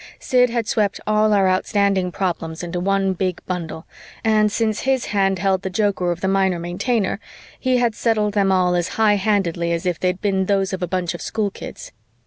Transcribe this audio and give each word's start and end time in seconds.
Sid 0.17 0.49
had 0.49 0.67
swept 0.67 0.99
all 1.05 1.31
our 1.31 1.47
outstanding 1.47 2.11
problems 2.11 2.63
into 2.63 2.79
one 2.79 3.13
big 3.13 3.39
bundle 3.45 3.85
and, 4.23 4.51
since 4.51 4.79
his 4.79 5.05
hand 5.13 5.37
held 5.37 5.61
the 5.61 5.69
joker 5.69 6.11
of 6.11 6.21
the 6.21 6.27
Minor 6.27 6.57
Maintainer, 6.57 7.19
he 7.59 7.77
had 7.77 7.93
settled 7.93 8.33
them 8.33 8.51
all 8.51 8.73
as 8.73 8.87
high 8.97 9.17
handedly 9.17 9.71
as 9.71 9.85
if 9.85 9.99
they'd 9.99 10.19
been 10.19 10.45
those 10.45 10.73
of 10.73 10.81
a 10.81 10.87
bunch 10.87 11.13
of 11.13 11.21
schoolkids. 11.21 11.91